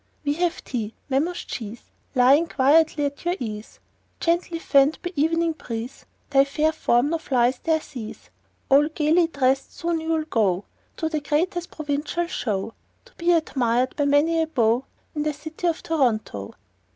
[0.25, 3.79] We have thee, mammoth cheese, Lying quietly at your ease;
[4.19, 8.31] Gently fanned by evening breeze, Thy fair form no flies dare seize.
[8.67, 10.65] All gaily dressed soon you'll go
[10.97, 12.73] To the greatest provincial show,
[13.05, 16.55] To be admired by many a beau In the city of Toronto.